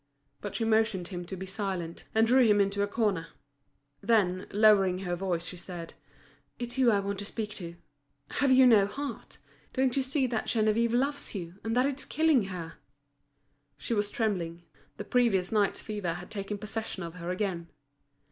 [0.39, 3.27] But she motioned him to be silent, and drew him into a corner.
[4.01, 5.93] Then, lowering her voice, she said:
[6.57, 7.75] "It's you I want to speak to.
[8.31, 9.37] Have you no heart?
[9.73, 12.79] Don't you see that Geneviève loves you, and that it's killing her."
[13.77, 14.63] She was trembling,
[14.97, 17.67] the previous night's fever had taken possession of her again.